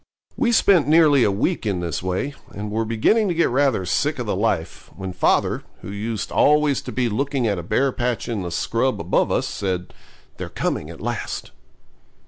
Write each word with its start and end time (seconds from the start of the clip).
We 0.35 0.51
spent 0.51 0.87
nearly 0.87 1.23
a 1.23 1.29
week 1.29 1.63
in 1.63 1.79
this 1.79 2.01
way, 2.01 2.33
and 2.55 2.71
were 2.71 2.85
beginning 2.85 3.27
to 3.27 3.35
get 3.35 3.51
rather 3.51 3.85
sick 3.85 4.17
of 4.17 4.25
the 4.25 4.35
life, 4.35 4.89
when 4.95 5.13
father, 5.13 5.61
who 5.81 5.91
used 5.91 6.31
always 6.31 6.81
to 6.81 6.91
be 6.91 7.07
looking 7.07 7.45
at 7.45 7.59
a 7.59 7.61
bare 7.61 7.91
patch 7.91 8.27
in 8.27 8.41
the 8.41 8.49
scrub 8.49 8.99
above 8.99 9.31
us, 9.31 9.47
said 9.47 9.93
'They're 10.37 10.49
coming 10.49 10.89
at 10.89 11.01
last.' 11.01 11.51